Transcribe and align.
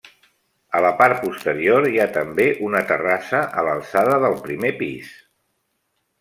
A 0.77 0.79
la 0.85 0.89
part 1.01 1.19
posterior 1.25 1.87
hi 1.91 1.99
ha 1.99 2.07
també 2.15 2.47
una 2.69 2.81
terrassa 2.93 3.43
a 3.63 3.67
l'alçada 3.69 4.19
del 4.27 4.39
primer 4.49 4.75
pis. 4.83 5.15